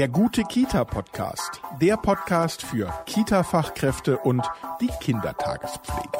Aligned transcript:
Der 0.00 0.08
gute 0.08 0.44
Kita-Podcast. 0.44 1.60
Der 1.78 1.98
Podcast 1.98 2.62
für 2.62 2.90
Kita-Fachkräfte 3.04 4.16
und 4.16 4.42
die 4.80 4.88
Kindertagespflege. 4.98 6.18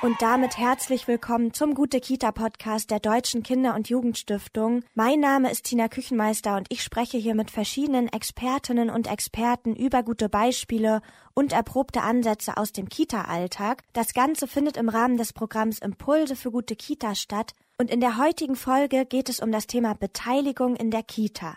Und 0.00 0.22
damit 0.22 0.56
herzlich 0.56 1.06
willkommen 1.06 1.52
zum 1.52 1.74
Gute 1.74 2.00
Kita 2.00 2.32
Podcast 2.32 2.90
der 2.90 3.00
Deutschen 3.00 3.42
Kinder- 3.42 3.74
und 3.74 3.90
Jugendstiftung. 3.90 4.82
Mein 4.94 5.20
Name 5.20 5.50
ist 5.50 5.64
Tina 5.64 5.88
Küchenmeister 5.88 6.56
und 6.56 6.68
ich 6.70 6.82
spreche 6.82 7.18
hier 7.18 7.34
mit 7.34 7.50
verschiedenen 7.50 8.08
Expertinnen 8.08 8.88
und 8.88 9.06
Experten 9.06 9.76
über 9.76 10.02
gute 10.02 10.30
Beispiele 10.30 11.02
und 11.34 11.52
erprobte 11.52 12.00
Ansätze 12.00 12.56
aus 12.56 12.72
dem 12.72 12.88
Kita-Alltag. 12.88 13.82
Das 13.92 14.14
Ganze 14.14 14.46
findet 14.46 14.78
im 14.78 14.88
Rahmen 14.88 15.18
des 15.18 15.34
Programms 15.34 15.80
Impulse 15.80 16.34
für 16.34 16.50
gute 16.50 16.76
Kita 16.76 17.14
statt 17.14 17.52
und 17.78 17.90
in 17.90 18.00
der 18.00 18.16
heutigen 18.16 18.56
Folge 18.56 19.04
geht 19.04 19.28
es 19.28 19.40
um 19.40 19.52
das 19.52 19.66
Thema 19.66 19.94
Beteiligung 19.94 20.76
in 20.76 20.90
der 20.90 21.02
Kita. 21.02 21.56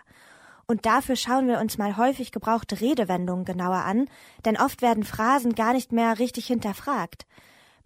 Und 0.66 0.86
dafür 0.86 1.16
schauen 1.16 1.48
wir 1.48 1.58
uns 1.58 1.78
mal 1.78 1.96
häufig 1.96 2.30
gebrauchte 2.30 2.80
Redewendungen 2.80 3.44
genauer 3.44 3.84
an, 3.84 4.06
denn 4.44 4.56
oft 4.56 4.82
werden 4.82 5.02
Phrasen 5.02 5.54
gar 5.54 5.72
nicht 5.72 5.92
mehr 5.92 6.18
richtig 6.18 6.46
hinterfragt. 6.46 7.26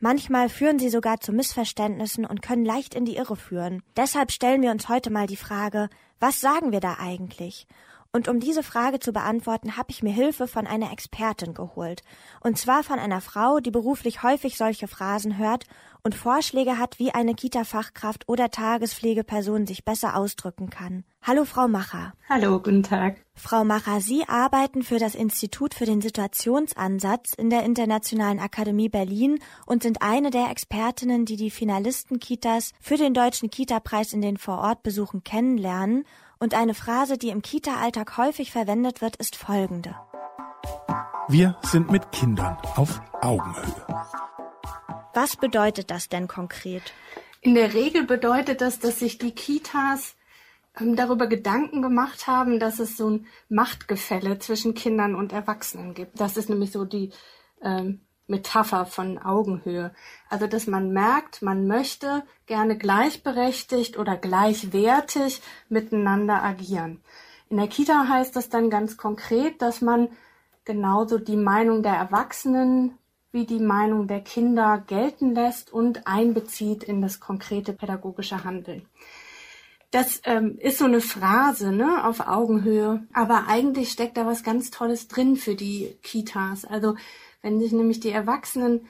Manchmal 0.01 0.49
führen 0.49 0.79
sie 0.79 0.91
sogar 0.91 1.21
zu 1.21 1.33
Missverständnissen 1.33 2.27
und 2.27 2.43
können 2.43 2.65
leicht 2.65 2.95
in 2.95 3.07
die 3.07 3.17
Irre 3.17 3.37
führen. 3.37 3.83
Deshalb 3.97 4.33
stellen 4.33 4.61
wir 4.61 4.71
uns 4.71 4.89
heute 4.89 5.11
mal 5.11 5.27
die 5.27 5.37
Frage, 5.37 5.89
was 6.21 6.41
sagen 6.41 6.73
wir 6.73 6.81
da 6.81 6.97
eigentlich? 7.01 7.67
Und 8.15 8.29
um 8.29 8.39
diese 8.39 8.63
Frage 8.63 9.01
zu 9.01 9.13
beantworten, 9.13 9.77
habe 9.77 9.91
ich 9.91 10.05
mir 10.05 10.13
Hilfe 10.13 10.47
von 10.47 10.69
einer 10.69 10.93
Expertin 10.93 11.53
geholt. 11.53 12.05
Und 12.39 12.57
zwar 12.57 12.85
von 12.85 13.01
einer 13.01 13.21
Frau, 13.21 13.59
die 13.59 13.73
beruflich 13.73 14.23
häufig 14.23 14.57
solche 14.57 14.87
Phrasen 14.87 15.37
hört 15.37 15.65
und 16.05 16.15
Vorschläge 16.15 16.79
hat, 16.79 17.01
wie 17.01 17.11
eine 17.11 17.35
Kita-Fachkraft 17.35 18.29
oder 18.29 18.53
Tagespflegeperson 18.53 19.67
sich 19.67 19.85
besser 19.85 20.17
ausdrücken 20.17 20.71
kann. 20.71 21.03
Hallo, 21.23 21.45
Frau 21.45 21.67
Macher. 21.67 22.13
Hallo, 22.29 22.61
guten 22.61 22.85
Tag. 22.85 23.17
Frau 23.35 23.65
Macher, 23.65 24.01
Sie 24.01 24.29
arbeiten 24.29 24.83
für 24.83 24.99
das 24.99 25.17
Institut 25.17 25.75
für 25.75 25.87
den 25.87 26.01
Situationsansatz 26.01 27.33
in 27.35 27.51
der 27.51 27.65
Internationalen 27.65 28.39
Akademie 28.39 28.91
Berlin 28.91 29.41
und 29.67 29.83
sind 29.83 30.03
eine 30.03 30.31
der 30.31 30.51
Expertinnen, 30.51 31.25
die 31.25 31.37
die 31.37 31.51
Finalisten-Kitas 31.51 32.75
für 32.81 32.97
den 32.97 33.13
Deutschen 33.13 33.51
Kita-Preis 33.51 34.13
in 34.13 34.21
den 34.21 34.37
Vorortbesuchen 34.37 35.25
kennenlernen. 35.25 36.05
Und 36.39 36.55
eine 36.55 36.75
Phrase, 36.75 37.19
die 37.19 37.29
im 37.29 37.43
Kita-Alltag 37.43 38.17
häufig 38.17 38.53
verwendet 38.53 39.01
wird, 39.01 39.17
ist 39.17 39.37
folgende. 39.37 39.95
Wir 41.29 41.57
sind 41.63 41.91
mit 41.91 42.13
Kindern 42.13 42.59
auf 42.77 43.01
Augenhöhe. 43.21 43.87
Was 45.15 45.37
bedeutet 45.37 45.91
das 45.91 46.09
denn 46.09 46.29
konkret? 46.29 46.83
In 47.41 47.55
der 47.55 47.73
Regel 47.73 48.05
bedeutet 48.05 48.61
das, 48.61 48.79
dass 48.79 48.99
sich 48.99 49.19
die 49.19 49.35
Kitas 49.35 50.17
ähm, 50.79 50.97
darüber 50.97 51.27
Gedanken 51.27 51.83
gemacht 51.83 52.27
haben, 52.27 52.59
dass 52.59 52.79
es 52.79 52.97
so 52.97 53.11
ein 53.11 53.27
Machtgefälle 53.49 54.39
zwischen 54.39 54.75
Kindern 54.75 55.15
und 55.15 55.33
Erwachsenen 55.33 55.95
gibt. 55.95 56.21
Das 56.21 56.37
ist 56.37 56.49
nämlich 56.49 56.73
so 56.73 56.85
die 56.85 57.11
ähm, 57.63 58.01
Metapher 58.27 58.87
von 58.87 59.19
Augenhöhe. 59.19 59.93
Also, 60.29 60.47
dass 60.47 60.67
man 60.67 60.93
merkt, 60.93 61.43
man 61.43 61.67
möchte 61.67 62.23
gerne 62.47 62.77
gleichberechtigt 62.79 63.99
oder 63.99 64.17
gleichwertig 64.17 65.43
miteinander 65.69 66.43
agieren. 66.43 67.01
In 67.51 67.59
der 67.59 67.69
Kita 67.69 68.09
heißt 68.09 68.35
das 68.35 68.49
dann 68.49 68.71
ganz 68.71 68.97
konkret, 68.97 69.61
dass 69.61 69.81
man 69.81 70.09
genauso 70.65 71.19
die 71.19 71.37
Meinung 71.37 71.83
der 71.83 71.95
Erwachsenen 71.95 72.99
wie 73.33 73.45
die 73.45 73.61
Meinung 73.61 74.07
der 74.07 74.21
Kinder 74.21 74.83
gelten 74.87 75.35
lässt 75.35 75.73
und 75.73 76.07
einbezieht 76.07 76.85
in 76.85 77.03
das 77.03 77.19
konkrete 77.19 77.73
pädagogische 77.73 78.45
Handeln. 78.45 78.87
Das 79.91 80.21
ähm, 80.25 80.57
ist 80.59 80.79
so 80.79 80.87
eine 80.87 81.01
Phrase, 81.01 81.71
ne, 81.71 82.05
auf 82.05 82.27
Augenhöhe. 82.27 83.07
Aber 83.13 83.47
eigentlich 83.47 83.93
steckt 83.93 84.17
da 84.17 84.27
was 84.27 84.43
ganz 84.43 84.71
Tolles 84.71 85.07
drin 85.07 85.37
für 85.37 85.55
die 85.55 85.97
Kitas. 86.03 86.65
Also, 86.65 86.97
wenn 87.45 87.61
sich 87.61 87.73
nämlich 87.73 88.01
die 88.01 88.11
Erwachsenen 88.11 88.87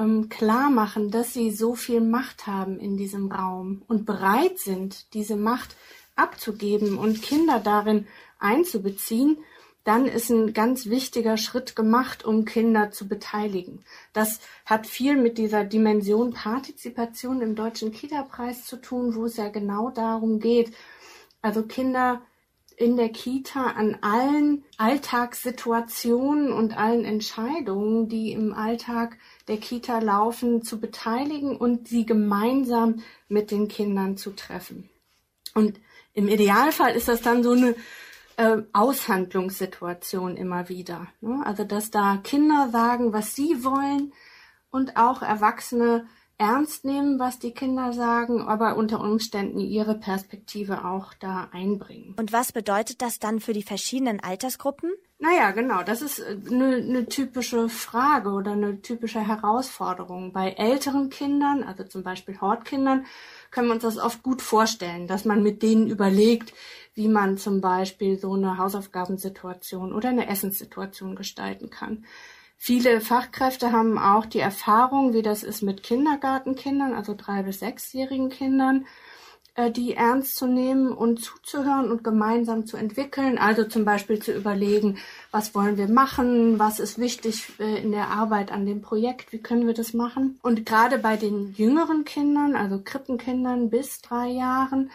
ähm, 0.00 0.28
klar 0.28 0.68
machen, 0.68 1.12
dass 1.12 1.32
sie 1.32 1.52
so 1.52 1.76
viel 1.76 2.00
Macht 2.00 2.48
haben 2.48 2.80
in 2.80 2.96
diesem 2.96 3.30
Raum 3.30 3.82
und 3.86 4.04
bereit 4.04 4.58
sind, 4.58 5.14
diese 5.14 5.36
Macht 5.36 5.76
abzugeben 6.16 6.98
und 6.98 7.22
Kinder 7.22 7.60
darin 7.60 8.08
einzubeziehen, 8.40 9.38
dann 9.84 10.06
ist 10.06 10.28
ein 10.30 10.52
ganz 10.52 10.86
wichtiger 10.86 11.36
Schritt 11.36 11.76
gemacht, 11.76 12.24
um 12.24 12.44
Kinder 12.44 12.90
zu 12.90 13.06
beteiligen. 13.06 13.84
Das 14.12 14.40
hat 14.66 14.88
viel 14.88 15.16
mit 15.16 15.38
dieser 15.38 15.62
Dimension 15.62 16.32
Partizipation 16.32 17.42
im 17.42 17.54
Deutschen 17.54 17.92
Kita-Preis 17.92 18.64
zu 18.64 18.76
tun, 18.76 19.14
wo 19.14 19.26
es 19.26 19.36
ja 19.36 19.50
genau 19.50 19.90
darum 19.90 20.40
geht, 20.40 20.74
also 21.42 21.62
Kinder 21.62 22.22
in 22.76 22.96
der 22.96 23.10
Kita 23.10 23.72
an 23.72 23.98
allen 24.00 24.64
Alltagssituationen 24.78 26.52
und 26.52 26.76
allen 26.76 27.04
Entscheidungen, 27.04 28.08
die 28.08 28.32
im 28.32 28.52
Alltag 28.52 29.16
der 29.48 29.58
Kita 29.58 29.98
laufen, 29.98 30.62
zu 30.62 30.80
beteiligen 30.80 31.56
und 31.56 31.88
sie 31.88 32.06
gemeinsam 32.06 33.02
mit 33.28 33.50
den 33.50 33.68
Kindern 33.68 34.16
zu 34.16 34.30
treffen. 34.30 34.88
Und 35.54 35.80
im 36.14 36.28
Idealfall 36.28 36.94
ist 36.94 37.08
das 37.08 37.22
dann 37.22 37.42
so 37.42 37.52
eine 37.52 37.74
äh, 38.36 38.62
Aushandlungssituation 38.72 40.36
immer 40.36 40.68
wieder. 40.68 41.08
Ne? 41.20 41.42
Also 41.44 41.64
dass 41.64 41.90
da 41.90 42.18
Kinder 42.22 42.68
sagen, 42.70 43.12
was 43.12 43.34
sie 43.34 43.64
wollen 43.64 44.12
und 44.70 44.96
auch 44.96 45.22
Erwachsene 45.22 46.06
ernst 46.38 46.84
nehmen, 46.84 47.18
was 47.18 47.38
die 47.38 47.52
Kinder 47.52 47.92
sagen, 47.92 48.40
aber 48.42 48.76
unter 48.76 49.00
Umständen 49.00 49.60
ihre 49.60 49.94
Perspektive 49.94 50.84
auch 50.84 51.14
da 51.14 51.48
einbringen. 51.52 52.14
Und 52.18 52.32
was 52.32 52.52
bedeutet 52.52 53.02
das 53.02 53.18
dann 53.18 53.40
für 53.40 53.52
die 53.52 53.62
verschiedenen 53.62 54.20
Altersgruppen? 54.20 54.92
Naja, 55.20 55.52
genau, 55.52 55.82
das 55.84 56.02
ist 56.02 56.20
eine, 56.22 56.76
eine 56.76 57.06
typische 57.06 57.68
Frage 57.68 58.30
oder 58.30 58.52
eine 58.52 58.82
typische 58.82 59.26
Herausforderung. 59.26 60.32
Bei 60.32 60.50
älteren 60.50 61.08
Kindern, 61.08 61.62
also 61.62 61.84
zum 61.84 62.02
Beispiel 62.02 62.40
Hortkindern, 62.40 63.06
können 63.50 63.68
wir 63.68 63.74
uns 63.74 63.84
das 63.84 63.98
oft 63.98 64.22
gut 64.22 64.42
vorstellen, 64.42 65.06
dass 65.06 65.24
man 65.24 65.42
mit 65.42 65.62
denen 65.62 65.86
überlegt, 65.86 66.52
wie 66.94 67.08
man 67.08 67.38
zum 67.38 67.60
Beispiel 67.60 68.18
so 68.18 68.34
eine 68.34 68.58
Hausaufgabensituation 68.58 69.92
oder 69.92 70.08
eine 70.08 70.28
Essenssituation 70.28 71.14
gestalten 71.14 71.70
kann. 71.70 72.04
Viele 72.56 73.00
Fachkräfte 73.00 73.72
haben 73.72 73.98
auch 73.98 74.26
die 74.26 74.40
Erfahrung, 74.40 75.12
wie 75.12 75.22
das 75.22 75.42
ist 75.42 75.62
mit 75.62 75.82
Kindergartenkindern, 75.82 76.94
also 76.94 77.14
drei 77.16 77.42
bis 77.42 77.60
sechsjährigen 77.60 78.30
Kindern, 78.30 78.86
äh, 79.54 79.70
die 79.70 79.94
ernst 79.94 80.36
zu 80.36 80.46
nehmen 80.46 80.92
und 80.92 81.22
zuzuhören 81.22 81.90
und 81.90 82.02
gemeinsam 82.02 82.66
zu 82.66 82.76
entwickeln. 82.76 83.38
Also 83.38 83.64
zum 83.64 83.84
Beispiel 83.84 84.18
zu 84.18 84.32
überlegen, 84.32 84.98
was 85.30 85.54
wollen 85.54 85.76
wir 85.76 85.88
machen, 85.88 86.58
was 86.58 86.80
ist 86.80 86.98
wichtig 86.98 87.52
äh, 87.60 87.82
in 87.82 87.92
der 87.92 88.08
Arbeit 88.08 88.50
an 88.50 88.66
dem 88.66 88.82
Projekt, 88.82 89.32
wie 89.32 89.42
können 89.42 89.66
wir 89.66 89.74
das 89.74 89.94
machen. 89.94 90.38
Und 90.42 90.66
gerade 90.66 90.98
bei 90.98 91.16
den 91.16 91.52
jüngeren 91.52 92.04
Kindern, 92.04 92.56
also 92.56 92.80
Krippenkindern 92.82 93.70
bis 93.70 94.00
drei 94.00 94.28
Jahren, 94.28 94.90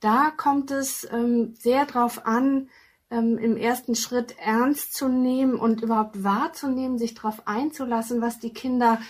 da 0.00 0.30
kommt 0.36 0.70
es 0.70 1.08
ähm, 1.10 1.54
sehr 1.58 1.86
darauf 1.86 2.26
an, 2.26 2.68
ähm, 3.10 3.38
im 3.38 3.56
ersten 3.56 3.94
Schritt 3.94 4.36
ernst 4.38 4.94
zu 4.94 5.08
nehmen 5.08 5.54
und 5.54 5.82
überhaupt 5.82 6.22
wahrzunehmen, 6.22 6.98
sich 6.98 7.14
darauf 7.14 7.46
einzulassen, 7.46 8.20
was 8.20 8.38
die 8.38 8.52
Kinder 8.52 9.00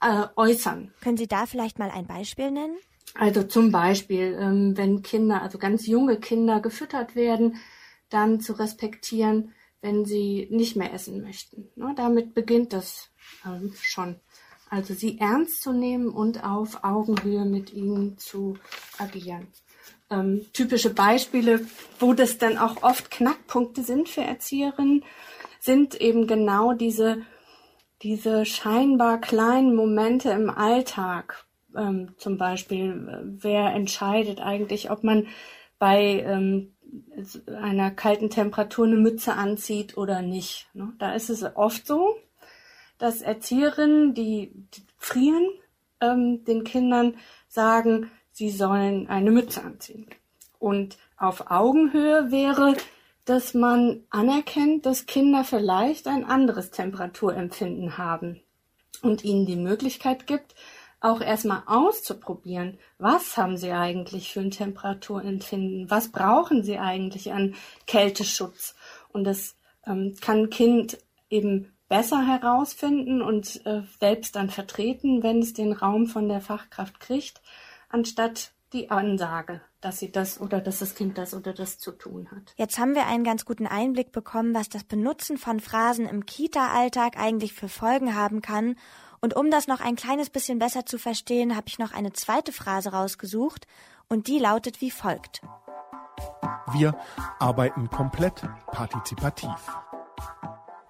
äh, 0.00 0.26
äußern. 0.36 0.92
Können 1.00 1.16
Sie 1.16 1.26
da 1.26 1.46
vielleicht 1.46 1.78
mal 1.78 1.90
ein 1.90 2.06
Beispiel 2.06 2.50
nennen? 2.50 2.76
Also 3.14 3.42
zum 3.44 3.70
Beispiel, 3.70 4.36
ähm, 4.40 4.76
wenn 4.76 5.02
Kinder, 5.02 5.42
also 5.42 5.58
ganz 5.58 5.86
junge 5.86 6.18
Kinder 6.18 6.60
gefüttert 6.60 7.14
werden, 7.14 7.56
dann 8.08 8.40
zu 8.40 8.54
respektieren, 8.54 9.52
wenn 9.80 10.04
sie 10.04 10.48
nicht 10.50 10.76
mehr 10.76 10.92
essen 10.92 11.22
möchten. 11.22 11.68
Ne? 11.76 11.92
Damit 11.96 12.34
beginnt 12.34 12.72
das 12.72 13.10
ähm, 13.44 13.72
schon. 13.80 14.16
Also 14.70 14.94
sie 14.94 15.18
ernst 15.20 15.62
zu 15.62 15.72
nehmen 15.72 16.08
und 16.08 16.42
auf 16.42 16.82
Augenhöhe 16.82 17.44
mit 17.44 17.72
ihnen 17.72 18.18
zu 18.18 18.56
agieren 18.98 19.46
ähm, 20.14 20.46
typische 20.52 20.90
Beispiele, 20.90 21.60
wo 21.98 22.12
das 22.12 22.38
dann 22.38 22.58
auch 22.58 22.82
oft 22.82 23.10
Knackpunkte 23.10 23.82
sind 23.82 24.08
für 24.08 24.22
Erzieherinnen, 24.22 25.04
sind 25.60 26.00
eben 26.00 26.26
genau 26.26 26.72
diese, 26.72 27.22
diese 28.02 28.44
scheinbar 28.44 29.20
kleinen 29.20 29.74
Momente 29.74 30.30
im 30.30 30.50
Alltag. 30.50 31.44
Ähm, 31.76 32.14
zum 32.18 32.38
Beispiel, 32.38 33.24
wer 33.40 33.72
entscheidet 33.72 34.40
eigentlich, 34.40 34.90
ob 34.90 35.02
man 35.02 35.26
bei 35.78 36.22
ähm, 36.26 36.74
einer 37.46 37.90
kalten 37.90 38.30
Temperatur 38.30 38.86
eine 38.86 38.96
Mütze 38.96 39.34
anzieht 39.34 39.96
oder 39.96 40.22
nicht. 40.22 40.68
Ne? 40.74 40.92
Da 40.98 41.14
ist 41.14 41.30
es 41.30 41.44
oft 41.56 41.86
so, 41.86 42.14
dass 42.98 43.22
Erzieherinnen, 43.22 44.14
die, 44.14 44.52
frieren, 44.98 45.48
ähm, 46.00 46.44
den 46.44 46.64
Kindern 46.64 47.16
sagen, 47.48 48.10
sie 48.34 48.50
sollen 48.50 49.08
eine 49.08 49.30
Mütze 49.30 49.62
anziehen. 49.62 50.06
Und 50.58 50.98
auf 51.16 51.50
Augenhöhe 51.50 52.30
wäre, 52.30 52.76
dass 53.24 53.54
man 53.54 54.02
anerkennt, 54.10 54.84
dass 54.84 55.06
Kinder 55.06 55.44
vielleicht 55.44 56.06
ein 56.06 56.24
anderes 56.24 56.70
Temperaturempfinden 56.70 57.96
haben 57.96 58.42
und 59.02 59.24
ihnen 59.24 59.46
die 59.46 59.56
Möglichkeit 59.56 60.26
gibt, 60.26 60.54
auch 61.00 61.20
erstmal 61.20 61.62
auszuprobieren, 61.66 62.78
was 62.98 63.36
haben 63.36 63.56
sie 63.56 63.72
eigentlich 63.72 64.32
für 64.32 64.40
ein 64.40 64.50
Temperaturempfinden, 64.50 65.90
was 65.90 66.08
brauchen 66.08 66.62
sie 66.62 66.78
eigentlich 66.78 67.32
an 67.32 67.54
Kälteschutz. 67.86 68.74
Und 69.12 69.24
das 69.24 69.54
ähm, 69.86 70.16
kann 70.20 70.44
ein 70.44 70.50
Kind 70.50 70.98
eben 71.28 71.72
besser 71.88 72.26
herausfinden 72.26 73.20
und 73.20 73.64
äh, 73.66 73.82
selbst 74.00 74.34
dann 74.34 74.48
vertreten, 74.48 75.22
wenn 75.22 75.40
es 75.40 75.52
den 75.52 75.72
Raum 75.72 76.06
von 76.06 76.28
der 76.28 76.40
Fachkraft 76.40 77.00
kriegt, 77.00 77.42
anstatt 77.94 78.50
die 78.72 78.90
Ansage, 78.90 79.60
dass 79.80 80.00
sie 80.00 80.10
das 80.10 80.40
oder 80.40 80.60
dass 80.60 80.80
das 80.80 80.96
Kind 80.96 81.16
das 81.16 81.32
oder 81.32 81.52
das 81.52 81.78
zu 81.78 81.92
tun 81.92 82.28
hat. 82.32 82.52
Jetzt 82.56 82.76
haben 82.78 82.96
wir 82.96 83.06
einen 83.06 83.22
ganz 83.22 83.44
guten 83.44 83.68
Einblick 83.68 84.10
bekommen, 84.10 84.52
was 84.52 84.68
das 84.68 84.82
Benutzen 84.82 85.38
von 85.38 85.60
Phrasen 85.60 86.08
im 86.08 86.26
Kita-Alltag 86.26 87.16
eigentlich 87.16 87.52
für 87.52 87.68
Folgen 87.68 88.16
haben 88.16 88.42
kann. 88.42 88.74
Und 89.20 89.36
um 89.36 89.48
das 89.50 89.68
noch 89.68 89.80
ein 89.80 89.94
kleines 89.94 90.28
bisschen 90.28 90.58
besser 90.58 90.84
zu 90.84 90.98
verstehen, 90.98 91.56
habe 91.56 91.68
ich 91.68 91.78
noch 91.78 91.94
eine 91.94 92.12
zweite 92.12 92.50
Phrase 92.50 92.90
rausgesucht 92.90 93.68
und 94.08 94.26
die 94.26 94.40
lautet 94.40 94.80
wie 94.80 94.90
folgt. 94.90 95.40
Wir 96.72 96.98
arbeiten 97.38 97.88
komplett 97.90 98.42
partizipativ. 98.66 99.54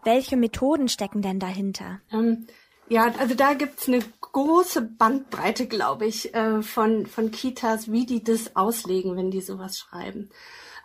Welche 0.04 0.36
Methoden 0.36 0.88
stecken 0.88 1.20
denn 1.20 1.38
dahinter? 1.38 2.00
Ähm, 2.10 2.46
ja, 2.88 3.12
also 3.18 3.34
da 3.34 3.54
gibt's 3.54 3.88
eine 3.88 4.00
große 4.20 4.82
Bandbreite, 4.82 5.66
glaube 5.66 6.06
ich, 6.06 6.34
äh, 6.34 6.62
von, 6.62 7.06
von 7.06 7.30
Kitas, 7.30 7.90
wie 7.90 8.06
die 8.06 8.22
das 8.22 8.56
auslegen, 8.56 9.16
wenn 9.16 9.30
die 9.30 9.40
sowas 9.40 9.78
schreiben. 9.78 10.30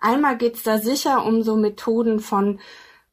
Einmal 0.01 0.37
geht's 0.37 0.63
da 0.63 0.77
sicher 0.77 1.25
um 1.25 1.43
so 1.43 1.57
Methoden 1.57 2.19
von 2.19 2.59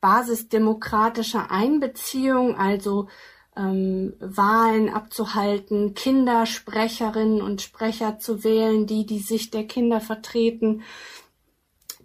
basisdemokratischer 0.00 1.50
Einbeziehung, 1.50 2.56
also 2.56 3.08
ähm, 3.56 4.14
Wahlen 4.20 4.88
abzuhalten, 4.88 5.94
Kindersprecherinnen 5.94 7.40
und 7.40 7.62
Sprecher 7.62 8.18
zu 8.18 8.44
wählen, 8.44 8.86
die 8.86 9.06
die 9.06 9.18
Sicht 9.18 9.54
der 9.54 9.66
Kinder 9.66 10.00
vertreten. 10.00 10.82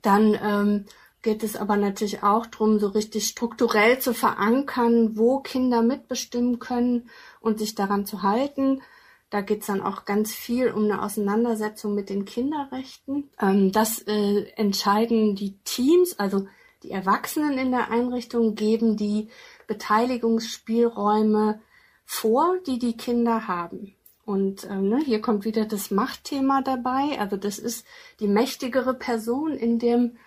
Dann 0.01 0.39
ähm, 0.42 0.86
geht 1.21 1.44
es 1.44 1.56
aber 1.56 1.77
natürlich 1.77 2.23
auch 2.23 2.45
darum, 2.45 2.79
so 2.79 2.88
richtig 2.88 3.27
strukturell 3.27 4.00
zu 4.00 4.13
verankern, 4.13 5.18
wo 5.18 5.39
Kinder 5.39 5.81
mitbestimmen 5.81 6.59
können 6.59 7.09
und 7.39 7.59
sich 7.59 7.75
daran 7.75 8.06
zu 8.06 8.23
halten. 8.23 8.81
Da 9.29 9.41
geht 9.41 9.62
es 9.62 9.68
dann 9.68 9.81
auch 9.81 10.06
ganz 10.06 10.33
viel 10.33 10.71
um 10.71 10.83
eine 10.83 11.01
Auseinandersetzung 11.01 11.95
mit 11.95 12.09
den 12.09 12.25
Kinderrechten. 12.25 13.29
Ähm, 13.39 13.71
das 13.71 14.00
äh, 14.00 14.45
entscheiden 14.56 15.35
die 15.35 15.57
Teams, 15.63 16.19
also 16.19 16.47
die 16.83 16.91
Erwachsenen 16.91 17.57
in 17.57 17.71
der 17.71 17.91
Einrichtung 17.91 18.56
geben 18.56 18.97
die 18.97 19.29
Beteiligungsspielräume 19.67 21.62
vor, 22.03 22.57
die 22.65 22.79
die 22.79 22.97
Kinder 22.97 23.47
haben. 23.47 23.95
Und 24.25 24.65
ähm, 24.69 24.89
ne, 24.89 25.00
hier 25.03 25.21
kommt 25.21 25.45
wieder 25.45 25.65
das 25.65 25.91
Machtthema 25.91 26.62
dabei. 26.62 27.19
Also 27.19 27.38
das 27.38 27.59
ist 27.59 27.85
die 28.19 28.27
mächtigere 28.27 28.94
Person 28.94 29.51
in 29.51 29.79
dem 29.79 30.17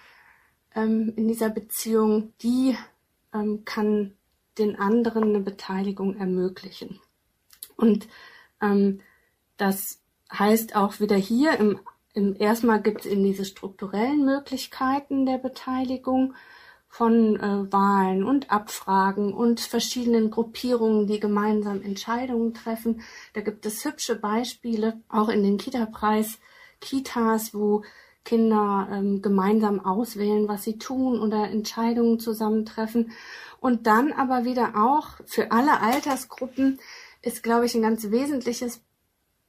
ähm, 0.74 1.12
in 1.16 1.28
dieser 1.28 1.50
Beziehung, 1.50 2.32
die 2.42 2.76
ähm, 3.32 3.64
kann 3.64 4.14
den 4.58 4.78
anderen 4.78 5.24
eine 5.24 5.40
Beteiligung 5.40 6.16
ermöglichen. 6.16 7.00
Und 7.76 8.08
ähm, 8.60 9.00
das 9.56 10.00
heißt 10.32 10.76
auch 10.76 11.00
wieder 11.00 11.16
hier 11.16 11.58
im, 11.58 11.80
im 12.12 12.36
erstmal 12.38 12.80
gibt 12.80 13.04
es 13.04 13.12
in 13.12 13.24
diese 13.24 13.44
strukturellen 13.44 14.24
Möglichkeiten 14.24 15.26
der 15.26 15.38
Beteiligung 15.38 16.34
von 16.88 17.36
äh, 17.40 17.72
Wahlen 17.72 18.22
und 18.22 18.52
Abfragen 18.52 19.34
und 19.34 19.58
verschiedenen 19.58 20.30
Gruppierungen, 20.30 21.08
die 21.08 21.18
gemeinsam 21.18 21.82
Entscheidungen 21.82 22.54
treffen. 22.54 23.02
Da 23.32 23.40
gibt 23.40 23.66
es 23.66 23.84
hübsche 23.84 24.14
Beispiele, 24.14 25.00
auch 25.08 25.28
in 25.28 25.42
den 25.42 25.58
Kita-Preis, 25.58 26.38
Kitas, 26.80 27.52
wo 27.52 27.82
Kinder 28.24 28.88
ähm, 28.90 29.22
gemeinsam 29.22 29.84
auswählen, 29.84 30.48
was 30.48 30.64
sie 30.64 30.78
tun 30.78 31.20
oder 31.20 31.50
Entscheidungen 31.50 32.18
zusammentreffen. 32.18 33.12
Und 33.60 33.86
dann 33.86 34.12
aber 34.12 34.44
wieder 34.44 34.72
auch 34.76 35.08
für 35.26 35.52
alle 35.52 35.80
Altersgruppen 35.80 36.78
ist, 37.22 37.42
glaube 37.42 37.66
ich, 37.66 37.74
ein 37.74 37.82
ganz 37.82 38.10
wesentliches, 38.10 38.80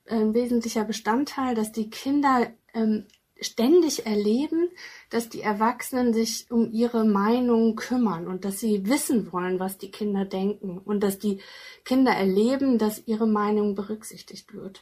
äh, 0.05 0.33
wesentlicher 0.33 0.83
Bestandteil, 0.83 1.55
dass 1.55 1.71
die 1.71 1.89
Kinder 1.89 2.47
ähm, 2.73 3.05
ständig 3.41 4.05
erleben, 4.05 4.69
dass 5.09 5.29
die 5.29 5.41
Erwachsenen 5.41 6.13
sich 6.13 6.47
um 6.49 6.71
ihre 6.71 7.03
Meinung 7.05 7.75
kümmern 7.75 8.27
und 8.27 8.45
dass 8.45 8.59
sie 8.59 8.87
wissen 8.87 9.31
wollen, 9.33 9.59
was 9.59 9.77
die 9.77 9.91
Kinder 9.91 10.25
denken 10.25 10.77
und 10.77 11.01
dass 11.01 11.19
die 11.19 11.41
Kinder 11.83 12.13
erleben, 12.13 12.77
dass 12.77 13.05
ihre 13.05 13.27
Meinung 13.27 13.75
berücksichtigt 13.75 14.53
wird. 14.53 14.81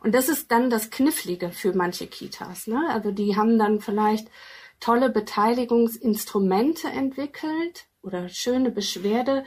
Und 0.00 0.14
das 0.14 0.28
ist 0.28 0.50
dann 0.50 0.70
das 0.70 0.90
Knifflige 0.90 1.50
für 1.50 1.74
manche 1.74 2.06
Kitas. 2.06 2.66
Ne? 2.66 2.86
Also 2.90 3.10
die 3.10 3.36
haben 3.36 3.58
dann 3.58 3.80
vielleicht 3.80 4.28
tolle 4.80 5.08
Beteiligungsinstrumente 5.08 6.88
entwickelt 6.88 7.86
oder 8.02 8.28
schöne 8.28 8.70
Beschwerde 8.70 9.44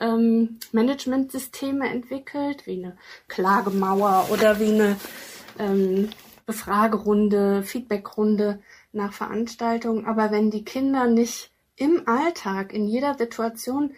ähm, 0.00 0.58
Managementsysteme 0.72 1.88
entwickelt, 1.88 2.66
wie 2.66 2.84
eine 2.84 2.98
Klagemauer 3.28 4.28
oder 4.30 4.60
wie 4.60 4.72
eine 4.72 4.96
ähm, 5.58 6.10
Befragerunde, 6.46 7.62
Feedbackrunde 7.62 8.60
nach 8.92 9.12
Veranstaltungen. 9.12 10.06
Aber 10.06 10.30
wenn 10.30 10.50
die 10.50 10.64
Kinder 10.64 11.06
nicht 11.06 11.50
im 11.74 12.06
Alltag, 12.06 12.72
in 12.72 12.86
jeder 12.86 13.14
Situation 13.14 13.94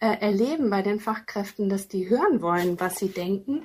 äh, 0.00 0.18
erleben 0.20 0.70
bei 0.70 0.82
den 0.82 1.00
Fachkräften, 1.00 1.68
dass 1.68 1.88
die 1.88 2.08
hören 2.08 2.42
wollen, 2.42 2.78
was 2.80 2.96
sie 2.96 3.08
denken, 3.08 3.62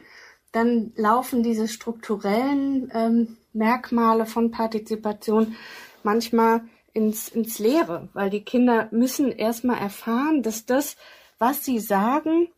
dann 0.51 0.93
laufen 0.95 1.43
diese 1.43 1.67
strukturellen 1.67 2.91
ähm, 2.93 3.37
Merkmale 3.53 4.25
von 4.25 4.51
Partizipation 4.51 5.55
manchmal 6.03 6.61
ins, 6.93 7.29
ins 7.29 7.59
Leere, 7.59 8.09
weil 8.13 8.29
die 8.29 8.43
Kinder 8.43 8.87
müssen 8.91 9.31
erstmal 9.31 9.79
erfahren, 9.79 10.41
dass 10.41 10.65
das, 10.65 10.97
was 11.37 11.63
sie 11.63 11.79
sagen 11.79 12.49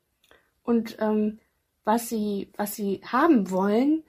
und 0.63 0.97
ähm, 0.99 1.39
was 1.83 2.09
sie, 2.09 2.49
was 2.55 2.75
sie 2.75 3.01
haben 3.05 3.49
wollen, 3.49 4.03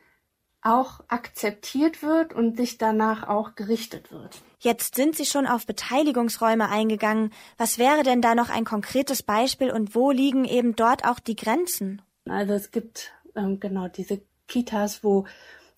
auch 0.62 1.00
akzeptiert 1.08 2.02
wird 2.02 2.32
und 2.32 2.56
sich 2.56 2.78
danach 2.78 3.28
auch 3.28 3.54
gerichtet 3.54 4.12
wird. 4.12 4.40
Jetzt 4.60 4.94
sind 4.94 5.16
Sie 5.16 5.26
schon 5.26 5.46
auf 5.46 5.66
Beteiligungsräume 5.66 6.68
eingegangen. 6.68 7.32
Was 7.58 7.78
wäre 7.78 8.04
denn 8.04 8.22
da 8.22 8.34
noch 8.34 8.48
ein 8.48 8.64
konkretes 8.64 9.22
Beispiel 9.22 9.70
und 9.72 9.94
wo 9.94 10.12
liegen 10.12 10.44
eben 10.44 10.76
dort 10.76 11.04
auch 11.04 11.18
die 11.18 11.36
Grenzen? 11.36 12.00
Also 12.28 12.54
es 12.54 12.70
gibt 12.70 13.12
ähm, 13.34 13.58
genau 13.58 13.88
diese 13.88 14.22
Kitas, 14.46 15.02
wo 15.02 15.26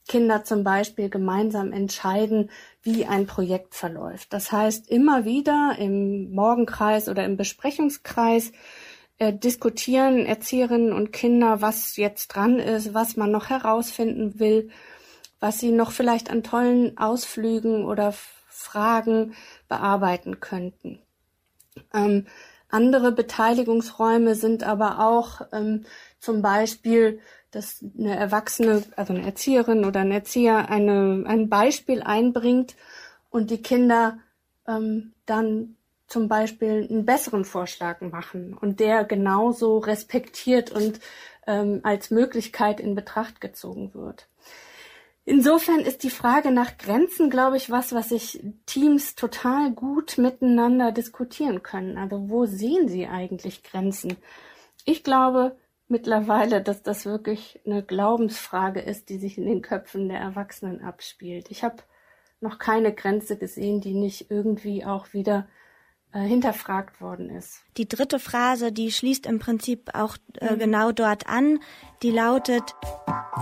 Kinder 0.07 0.45
zum 0.45 0.65
Beispiel 0.65 1.09
gemeinsam 1.09 1.73
entscheiden, 1.73 2.51
wie 2.83 3.07
ein 3.07 3.27
Projekt 3.27 3.75
verläuft. 3.75 4.33
Das 4.35 4.53
heißt, 4.53 4.91
immer 4.91 5.25
wieder 5.25 5.76
im 5.79 6.31
Morgenkreis 6.33 7.09
oder 7.09 7.25
im 7.25 7.38
Besprechungskreis 7.38 8.53
äh, 9.18 9.33
diskutieren 9.33 10.26
Erzieherinnen 10.26 10.92
und 10.92 11.12
Kinder, 11.12 11.61
was 11.61 11.97
jetzt 11.97 12.28
dran 12.28 12.59
ist, 12.59 12.94
was 12.94 13.16
man 13.16 13.30
noch 13.30 13.49
herausfinden 13.50 14.38
will, 14.40 14.71
was 15.40 15.61
sie 15.61 15.71
noch 15.71 15.92
vielleicht 15.92 16.30
an 16.30 16.42
tollen 16.42 16.99
Ausflügen 16.99 17.85
oder 17.85 18.14
Fragen 18.49 19.35
bearbeiten 19.68 20.40
könnten. 20.40 21.00
Ähm, 21.92 22.26
andere 22.68 23.12
Beteiligungsräume 23.12 24.35
sind 24.35 24.64
aber 24.64 24.99
auch 24.99 25.42
ähm, 25.52 25.85
zum 26.18 26.42
Beispiel, 26.42 27.21
dass 27.52 27.85
eine 27.97 28.16
Erwachsene, 28.16 28.83
also 28.97 29.12
eine 29.12 29.25
Erzieherin 29.25 29.85
oder 29.85 30.00
ein 30.00 30.11
Erzieher 30.11 30.71
eine, 30.71 31.23
ein 31.26 31.49
Beispiel 31.49 32.02
einbringt 32.02 32.75
und 33.30 33.50
die 33.50 33.62
Kinder 33.62 34.18
ähm, 34.66 35.12
dann 35.26 35.76
zum 36.14 36.28
Beispiel 36.28 36.87
einen 36.88 37.04
besseren 37.04 37.44
Vorschlag 37.44 38.00
machen 38.00 38.56
und 38.56 38.78
der 38.78 39.02
genauso 39.02 39.78
respektiert 39.78 40.71
und 40.71 41.00
ähm, 41.44 41.80
als 41.83 42.12
Möglichkeit 42.12 42.78
in 42.78 42.94
Betracht 42.94 43.40
gezogen 43.40 43.94
wird. 43.94 44.28
Insofern 45.25 45.80
ist 45.80 46.04
die 46.04 46.11
Frage 46.11 46.52
nach 46.52 46.78
Grenzen, 46.78 47.30
glaube 47.30 47.56
ich, 47.56 47.68
was, 47.68 47.92
was 47.92 48.11
sich 48.11 48.44
Teams 48.64 49.16
total 49.16 49.73
gut 49.73 50.16
miteinander 50.16 50.92
diskutieren 50.92 51.64
können. 51.64 51.99
Also 51.99 52.28
wo 52.28 52.47
sehen 52.47 52.87
sie 52.87 53.09
eigentlich 53.09 53.64
Grenzen? 53.64 54.16
Ich 54.85 55.02
glaube 55.02 55.56
mittlerweile, 55.88 56.62
dass 56.62 56.85
das 56.85 57.06
wirklich 57.06 57.59
eine 57.66 57.83
Glaubensfrage 57.83 58.78
ist, 58.78 59.09
die 59.09 59.18
sich 59.18 59.37
in 59.37 59.47
den 59.47 59.62
Köpfen 59.62 60.09
der 60.09 60.21
Erwachsenen 60.21 60.80
abspielt. 60.80 61.50
Ich 61.50 61.64
habe 61.64 61.78
noch 62.40 62.61
keine 62.61 62.92
Grenze 62.94 63.37
gesehen, 63.37 63.80
die 63.80 63.94
nicht 63.94 64.30
irgendwie 64.30 64.85
auch 64.85 65.12
wieder 65.12 65.49
hinterfragt 66.21 67.00
worden 67.00 67.30
ist. 67.30 67.62
Die 67.76 67.88
dritte 67.88 68.18
Phrase, 68.18 68.73
die 68.73 68.92
schließt 68.92 69.26
im 69.26 69.38
Prinzip 69.38 69.90
auch 69.94 70.16
äh, 70.40 70.54
mhm. 70.54 70.59
genau 70.59 70.92
dort 70.92 71.28
an, 71.28 71.59
die 72.02 72.11
lautet 72.11 72.75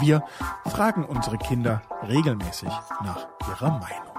Wir 0.01 0.25
fragen 0.67 1.05
unsere 1.05 1.39
Kinder 1.39 1.83
regelmäßig 2.09 2.71
nach 3.05 3.29
ihrer 3.49 3.79
Meinung. 3.79 4.13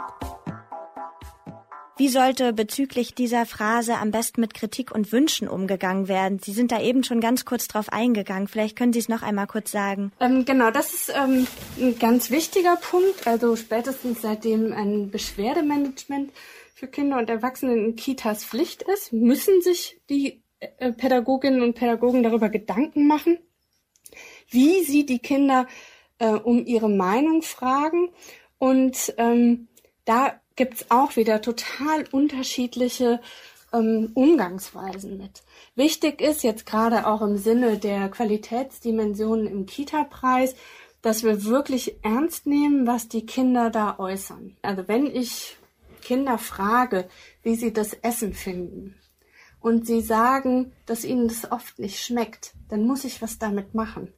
Wie 1.96 2.10
sollte 2.10 2.54
bezüglich 2.54 3.14
dieser 3.14 3.46
Phrase 3.46 3.98
am 3.98 4.10
besten 4.10 4.42
mit 4.42 4.56
Kritik 4.56 4.92
und 4.92 5.12
Wünschen 5.12 5.48
umgegangen 5.48 6.08
werden? 6.08 6.40
Sie 6.40 6.52
sind 6.52 6.72
da 6.72 6.82
eben 6.82 7.04
schon 7.04 7.22
ganz 7.22 7.46
kurz 7.46 7.68
drauf 7.68 7.90
eingegangen. 7.94 8.48
Vielleicht 8.48 8.76
können 8.76 8.94
Sie 8.94 9.00
es 9.00 9.10
noch 9.10 9.22
einmal 9.22 9.46
kurz 9.46 9.72
sagen. 9.72 10.12
Ähm, 10.20 10.44
genau, 10.44 10.72
das 10.72 10.92
ist 10.92 11.14
ähm, 11.16 11.46
ein 11.80 12.00
ganz 12.00 12.32
wichtiger 12.32 12.78
Punkt. 12.78 13.28
Also 13.28 13.56
spätestens 13.56 14.24
seitdem 14.24 14.74
ein 14.74 15.12
Beschwerdemanagement 15.12 16.32
für 16.84 16.90
Kinder 16.90 17.18
und 17.18 17.30
Erwachsene 17.30 17.76
in 17.76 17.96
Kitas 17.96 18.44
Pflicht 18.44 18.82
ist, 18.82 19.14
müssen 19.14 19.62
sich 19.62 20.02
die 20.10 20.44
äh, 20.60 20.92
Pädagoginnen 20.92 21.62
und 21.62 21.76
Pädagogen 21.76 22.24
darüber 22.24 22.50
Gedanken 22.50 23.08
machen, 23.08 23.38
wie 24.50 24.84
sie 24.84 25.06
die 25.06 25.20
Kinder 25.20 25.66
äh, 26.20 26.32
um 26.32 26.66
ihre 26.66 26.90
Meinung 26.90 27.42
fragen. 27.42 28.10
Und 28.58 29.14
ähm, 29.18 29.70
da 30.04 30.34
gibt's 30.58 30.92
auch 30.92 31.16
wieder 31.16 31.42
total 31.42 32.04
unterschiedliche 32.12 33.22
ähm, 33.72 34.12
Umgangsweisen 34.14 35.18
mit. 35.18 35.44
Wichtig 35.76 36.20
ist 36.20 36.44
jetzt 36.44 36.66
gerade 36.66 37.08
auch 37.08 37.22
im 37.22 37.38
Sinne 37.38 37.78
der 37.78 38.10
Qualitätsdimensionen 38.10 39.48
im 39.48 39.68
Kita-Preis, 39.68 40.54
dass 41.02 41.24
wir 41.24 41.46
wirklich 41.46 41.96
ernst 42.04 42.46
nehmen, 42.46 42.86
was 42.86 43.08
die 43.08 43.26
Kinder 43.26 43.70
da 43.70 43.98
äußern. 44.00 44.58
Also 44.62 44.90
wenn 44.90 45.06
ich 45.06 45.56
Kinder 46.04 46.38
frage, 46.38 47.08
wie 47.42 47.56
sie 47.56 47.74
das 47.74 47.94
Essen 47.94 48.34
finden 48.34 48.96
und 49.64 49.88
sie 49.88 50.02
sagen, 50.02 50.74
dass 50.86 51.06
ihnen 51.06 51.30
das 51.30 51.52
oft 51.52 51.80
nicht 51.80 52.04
schmeckt, 52.04 52.54
dann 52.68 52.86
muss 52.86 53.06
ich 53.06 53.22
was 53.22 53.40
damit 53.40 53.74
machen. 53.74 54.14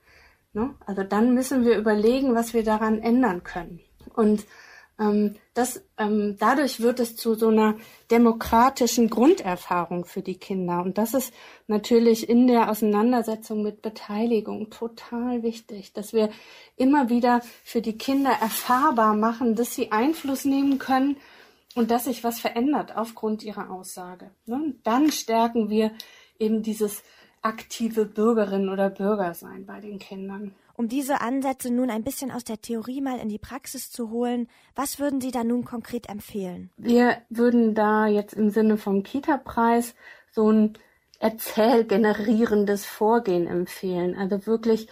Ne? 0.53 0.73
Also 0.85 1.03
dann 1.03 1.33
müssen 1.35 1.63
wir 1.63 1.77
überlegen, 1.77 2.33
was 2.33 2.53
wir 2.53 2.63
daran 2.63 2.99
ändern 2.99 3.43
können. 3.43 3.79
Und 4.15 4.45
ähm, 4.99 5.35
das, 5.53 5.83
ähm, 5.97 6.37
dadurch 6.39 6.79
wird 6.79 6.99
es 6.99 7.15
zu 7.15 7.35
so 7.35 7.49
einer 7.49 7.75
demokratischen 8.09 9.09
Grunderfahrung 9.09 10.05
für 10.05 10.21
die 10.21 10.39
Kinder. 10.39 10.81
Und 10.81 10.97
das 10.97 11.13
ist 11.13 11.33
natürlich 11.67 12.27
in 12.27 12.47
der 12.47 12.71
Auseinandersetzung 12.71 13.61
mit 13.61 13.83
Beteiligung 13.83 14.71
total 14.71 15.43
wichtig, 15.43 15.93
dass 15.93 16.11
wir 16.11 16.29
immer 16.75 17.09
wieder 17.09 17.41
für 17.63 17.81
die 17.81 17.97
Kinder 17.97 18.31
erfahrbar 18.31 19.13
machen, 19.15 19.55
dass 19.55 19.75
sie 19.75 19.91
Einfluss 19.91 20.45
nehmen 20.45 20.79
können 20.79 21.17
und 21.75 21.91
dass 21.91 22.05
sich 22.05 22.23
was 22.23 22.39
verändert 22.39 22.95
aufgrund 22.95 23.43
ihrer 23.43 23.69
Aussage. 23.69 24.31
Ne? 24.45 24.73
Dann 24.83 25.11
stärken 25.11 25.69
wir 25.69 25.91
eben 26.39 26.63
dieses 26.63 27.03
aktive 27.41 28.05
Bürgerin 28.05 28.69
oder 28.69 28.89
Bürger 28.89 29.33
sein 29.35 29.65
bei 29.65 29.79
den 29.79 29.99
Kindern. 29.99 30.55
Um 30.77 30.89
diese 30.89 31.21
Ansätze 31.21 31.71
nun 31.71 31.89
ein 31.89 32.03
bisschen 32.03 32.31
aus 32.31 32.43
der 32.43 32.59
Theorie 32.59 32.99
mal 32.99 33.19
in 33.19 33.29
die 33.29 33.37
Praxis 33.37 33.91
zu 33.91 34.09
holen, 34.09 34.49
was 34.75 34.99
würden 34.99 35.21
Sie 35.21 35.31
da 35.31 35.43
nun 35.43 35.63
konkret 35.63 36.09
empfehlen? 36.09 36.69
Wir 36.75 37.17
würden 37.29 37.75
da 37.75 38.07
jetzt 38.07 38.33
im 38.33 38.49
Sinne 38.49 38.77
vom 38.77 39.03
Kita-Preis 39.03 39.95
so 40.31 40.51
ein 40.51 40.77
erzählgenerierendes 41.19 42.85
Vorgehen 42.85 43.47
empfehlen. 43.47 44.17
Also 44.17 44.45
wirklich 44.47 44.89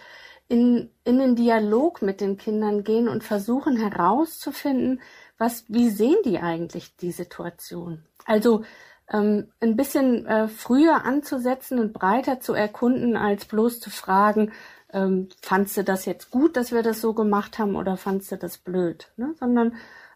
in, 0.48 0.90
in 1.04 1.18
den 1.18 1.36
Dialog 1.36 2.00
mit 2.00 2.20
den 2.20 2.38
Kindern 2.38 2.84
gehen 2.84 3.08
und 3.08 3.24
versuchen 3.24 3.76
herauszufinden, 3.76 5.02
was, 5.38 5.64
wie 5.68 5.90
sehen 5.90 6.16
die 6.24 6.38
eigentlich 6.38 6.96
die 6.96 7.12
Situation? 7.12 8.04
Also 8.24 8.64
ähm, 9.12 9.48
ein 9.60 9.76
bisschen 9.76 10.26
äh, 10.26 10.48
früher 10.48 11.04
anzusetzen 11.04 11.78
und 11.78 11.92
breiter 11.92 12.40
zu 12.40 12.54
erkunden, 12.54 13.16
als 13.16 13.44
bloß 13.44 13.80
zu 13.80 13.90
fragen, 13.90 14.52
ähm, 14.92 15.28
fandst 15.42 15.76
du 15.76 15.84
das 15.84 16.04
jetzt 16.06 16.30
gut, 16.30 16.56
dass 16.56 16.72
wir 16.72 16.82
das 16.82 17.00
so 17.00 17.14
gemacht 17.14 17.58
haben 17.58 17.76
oder 17.76 17.96
fandst 17.96 18.32
du 18.32 18.36
das 18.36 18.58
blöd? 18.58 19.12
Ne? 19.16 19.34
Sondern 19.38 19.74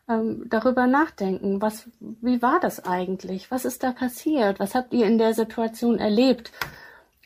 ähm, 0.09 0.47
darüber 0.49 0.87
nachdenken, 0.87 1.61
was, 1.61 1.89
wie 2.01 2.41
war 2.41 2.61
das 2.61 2.85
eigentlich? 2.85 3.51
Was 3.51 3.65
ist 3.65 3.83
da 3.83 3.93
passiert? 3.93 4.59
Was 4.61 4.75
habt 4.75 4.95
ihr 4.95 5.07
in 5.07 5.19
der 5.19 5.35
Situation 5.35 5.99
erlebt? 5.99 6.53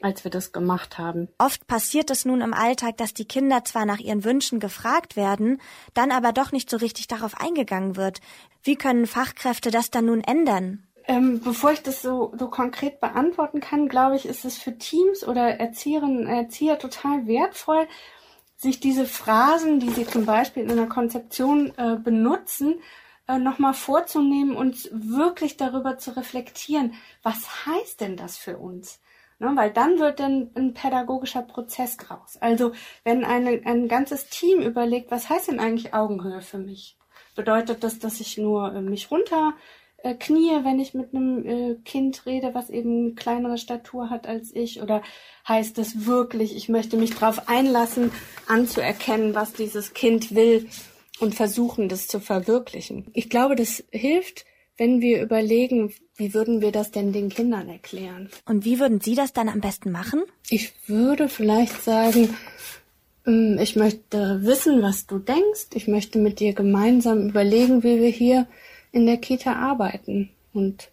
Als 0.03 0.25
wir 0.25 0.31
das 0.31 0.53
gemacht 0.53 0.99
haben. 0.99 1.29
Oft 1.39 1.67
passiert 1.67 2.11
es 2.11 2.25
nun 2.25 2.41
im 2.41 2.55
Alltag, 2.55 2.97
dass 2.97 3.15
die 3.15 3.25
Kinder 3.25 3.65
zwar 3.65 3.87
nach 3.87 3.99
ihren 3.99 4.25
Wünschen 4.25 4.61
gefragt 4.61 5.17
werden, 5.17 5.61
dann 5.95 6.11
aber 6.11 6.33
doch 6.33 6.53
nicht 6.53 6.69
so 6.69 6.77
richtig 6.77 7.09
darauf 7.09 7.41
eingegangen 7.41 7.97
wird. 7.97 8.21
Wie 8.63 8.77
können 8.77 9.07
Fachkräfte 9.07 9.71
das 9.71 9.91
dann 9.91 10.07
nun 10.07 10.21
ändern? 10.21 10.87
Ähm, 11.09 11.41
bevor 11.41 11.73
ich 11.73 11.83
das 11.83 12.01
so, 12.01 12.33
so 12.39 12.49
konkret 12.49 13.01
beantworten 13.01 13.61
kann, 13.61 13.89
glaube 13.89 14.17
ich, 14.17 14.27
ist 14.27 14.45
es 14.45 14.57
für 14.59 14.79
Teams 14.79 15.27
oder 15.27 15.59
Erzieherinnen 15.59 16.27
und 16.27 16.29
Erzieher 16.29 16.79
total 16.79 17.27
wertvoll, 17.27 17.89
sich 18.57 18.79
diese 18.79 19.07
Phrasen, 19.07 19.81
die 19.81 19.91
sie 19.91 20.07
zum 20.07 20.25
Beispiel 20.25 20.63
in 20.63 20.71
einer 20.71 20.87
Konzeption 20.87 21.73
äh, 21.77 21.97
benutzen, 21.97 22.81
äh, 23.27 23.39
nochmal 23.39 23.75
vorzunehmen 23.75 24.55
und 24.57 24.89
wirklich 24.93 25.57
darüber 25.57 25.99
zu 25.99 26.17
reflektieren, 26.17 26.95
was 27.25 27.67
heißt 27.67 28.01
denn 28.01 28.17
das 28.17 28.37
für 28.37 28.59
uns? 28.59 29.01
Ne, 29.43 29.51
weil 29.57 29.73
dann 29.73 29.99
wird 29.99 30.21
dann 30.21 30.53
ein 30.55 30.73
pädagogischer 30.73 31.43
Prozess 31.43 31.97
raus. 32.09 32.39
Also 32.39 32.71
wenn 33.03 33.25
eine, 33.25 33.61
ein 33.65 33.89
ganzes 33.89 34.29
Team 34.29 34.61
überlegt, 34.61 35.11
was 35.11 35.29
heißt 35.29 35.49
denn 35.49 35.59
eigentlich 35.59 35.93
Augenhöhe 35.93 36.43
für 36.43 36.59
mich? 36.59 36.97
Bedeutet 37.35 37.83
das, 37.83 37.99
dass 37.99 38.21
ich 38.21 38.39
nur 38.39 38.73
äh, 38.73 38.81
mich 38.81 39.11
runter 39.11 39.55
äh, 40.05 40.15
Knie, 40.15 40.61
wenn 40.63 40.79
ich 40.79 40.95
mit 40.95 41.13
einem 41.13 41.45
äh, 41.45 41.75
Kind 41.85 42.25
rede, 42.25 42.55
was 42.55 42.71
eben 42.71 43.17
kleinere 43.17 43.59
Statur 43.59 44.11
hat 44.11 44.29
als 44.29 44.55
ich? 44.55 44.81
Oder 44.81 45.03
heißt 45.49 45.77
es 45.79 46.07
wirklich, 46.07 46.55
ich 46.55 46.69
möchte 46.69 46.97
mich 46.97 47.13
darauf 47.13 47.49
einlassen, 47.49 48.13
anzuerkennen, 48.47 49.35
was 49.35 49.55
dieses 49.55 49.93
Kind 49.93 50.37
will 50.37 50.69
und 51.19 51.35
versuchen, 51.35 51.89
das 51.89 52.07
zu 52.07 52.21
verwirklichen? 52.21 53.11
Ich 53.13 53.29
glaube, 53.29 53.57
das 53.57 53.83
hilft, 53.91 54.45
wenn 54.77 55.01
wir 55.01 55.23
überlegen, 55.23 55.93
wie 56.17 56.35
würden 56.35 56.61
wir 56.61 56.73
das 56.73 56.91
denn 56.91 57.13
den 57.13 57.29
Kindern 57.29 57.69
erklären? 57.69 58.29
Und 58.47 58.65
wie 58.65 58.79
würden 58.81 59.01
Sie 59.01 59.15
das 59.15 59.33
dann 59.33 59.49
am 59.49 59.61
besten 59.61 59.91
machen? 59.91 60.23
Ich 60.49 60.73
würde 60.87 61.29
vielleicht 61.29 61.83
sagen, 61.83 62.37
hm, 63.25 63.59
ich 63.59 63.77
möchte 63.77 64.45
wissen, 64.45 64.83
was 64.83 65.07
du 65.07 65.19
denkst. 65.19 65.69
Ich 65.75 65.89
möchte 65.89 66.19
mit 66.19 66.41
dir 66.41 66.53
gemeinsam 66.53 67.29
überlegen, 67.29 67.83
wie 67.83 68.01
wir 68.01 68.09
hier 68.09 68.47
in 68.91 69.07
der 69.07 69.19
Kita 69.19 69.55
arbeiten. 69.55 70.31
Und 70.53 70.91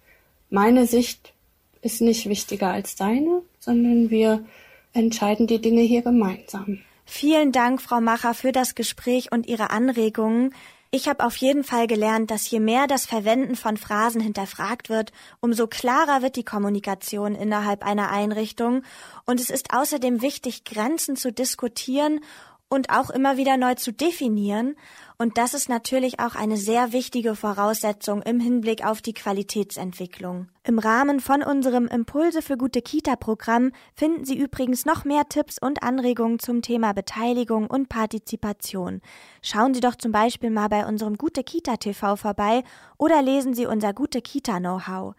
meine 0.50 0.86
Sicht 0.86 1.34
ist 1.82 2.02
nicht 2.02 2.28
wichtiger 2.28 2.72
als 2.72 2.96
deine, 2.96 3.42
sondern 3.60 4.10
wir 4.10 4.46
entscheiden 4.94 5.48
die 5.48 5.62
Dinge 5.62 5.82
hier 5.82 6.02
gemeinsam. 6.02 6.80
Vielen 7.06 7.52
Dank, 7.52 7.82
Frau 7.82 8.02
Macher, 8.02 8.34
für 8.34 8.52
das 8.52 8.76
Gespräch 8.76 9.32
und 9.32 9.48
Ihre 9.48 9.72
Anregungen. 9.72 10.54
Ich 10.92 11.08
habe 11.08 11.24
auf 11.24 11.36
jeden 11.36 11.64
Fall 11.64 11.86
gelernt, 11.86 12.32
dass 12.32 12.50
je 12.50 12.60
mehr 12.60 12.88
das 12.88 13.06
Verwenden 13.06 13.56
von 13.56 13.78
Phrasen 13.78 14.22
hinterfragt 14.22 14.90
wird, 14.90 15.12
umso 15.40 15.68
klarer 15.68 16.24
wird 16.24 16.36
die 16.36 16.44
Kommunikation 16.44 17.36
innerhalb 17.36 17.86
einer 17.86 18.10
Einrichtung. 18.10 18.82
Und 19.28 19.40
es 19.40 19.52
ist 19.52 19.72
außerdem 19.72 20.24
wichtig, 20.24 20.64
Grenzen 20.64 21.16
zu 21.16 21.32
diskutieren 21.32 22.22
und 22.70 22.92
auch 22.92 23.10
immer 23.10 23.36
wieder 23.36 23.58
neu 23.58 23.74
zu 23.74 23.92
definieren. 23.92 24.76
Und 25.18 25.38
das 25.38 25.54
ist 25.54 25.68
natürlich 25.68 26.20
auch 26.20 26.36
eine 26.36 26.56
sehr 26.56 26.94
wichtige 26.94 27.36
Voraussetzung 27.36 28.22
im 28.22 28.40
Hinblick 28.40 28.86
auf 28.86 29.02
die 29.02 29.14
Qualitätsentwicklung. 29.14 30.48
Im 30.64 30.80
Rahmen 30.80 31.20
von 31.20 31.44
unserem 31.44 31.88
Impulse 31.88 32.42
für 32.42 32.56
gute 32.56 32.82
Kita-Programm 32.82 33.72
finden 33.96 34.24
Sie 34.24 34.38
übrigens 34.38 34.86
noch 34.86 35.04
mehr 35.04 35.28
Tipps 35.28 35.58
und 35.60 35.84
Anregungen 35.84 36.40
zum 36.40 36.62
Thema 36.62 36.94
Beteiligung 36.94 37.68
und 37.68 37.90
Partizipation. 37.90 39.02
Schauen 39.42 39.74
Sie 39.74 39.82
doch 39.82 39.96
zum 39.96 40.12
Beispiel 40.12 40.52
mal 40.52 40.70
bei 40.70 40.86
unserem 40.86 41.18
Gute 41.18 41.44
Kita 41.44 41.78
TV 41.78 42.16
vorbei 42.16 42.64
oder 42.98 43.22
lesen 43.22 43.54
Sie 43.54 43.66
unser 43.66 43.94
Gute 43.94 44.22
Kita 44.22 44.60
Know-how. 44.60 45.16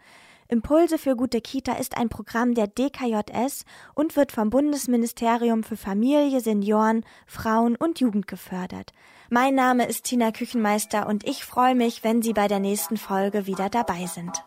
Impulse 0.50 0.98
für 0.98 1.14
gute 1.14 1.40
Kita 1.40 1.74
ist 1.74 1.96
ein 1.96 2.08
Programm 2.08 2.54
der 2.54 2.66
DKJS 2.66 3.64
und 3.94 4.16
wird 4.16 4.32
vom 4.32 4.50
Bundesministerium 4.50 5.62
für 5.62 5.76
Familie, 5.76 6.40
Senioren, 6.40 7.04
Frauen 7.26 7.76
und 7.76 8.00
Jugend 8.00 8.26
gefördert. 8.26 8.92
Mein 9.28 9.54
Name 9.54 9.86
ist 9.86 10.04
Tina 10.04 10.32
Küchenmeister 10.32 11.06
und 11.06 11.24
ich 11.24 11.44
freue 11.44 11.76
mich, 11.76 12.02
wenn 12.02 12.20
Sie 12.20 12.32
bei 12.32 12.48
der 12.48 12.58
nächsten 12.58 12.96
Folge 12.96 13.46
wieder 13.46 13.68
dabei 13.68 14.06
sind. 14.06 14.44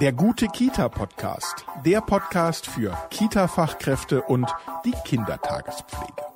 Der 0.00 0.12
gute 0.12 0.48
Kita 0.48 0.88
Podcast, 0.88 1.64
der 1.84 2.00
Podcast 2.00 2.66
für 2.66 2.96
Kita 3.10 3.46
Fachkräfte 3.46 4.22
und 4.22 4.52
die 4.84 4.94
Kindertagespflege. 5.04 6.29